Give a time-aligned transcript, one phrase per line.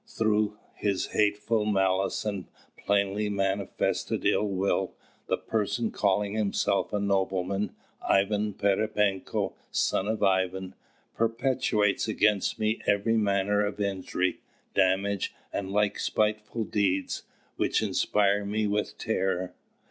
[0.07, 4.95] Through his hateful malice and plainly manifested ill will,
[5.27, 10.73] the person calling himself a nobleman, Ivan Pererepenko, son of Ivan,
[11.13, 14.39] perpetrates against me every manner of injury,
[14.73, 17.21] damage, and like spiteful deeds,
[17.57, 19.53] which inspire me with terror.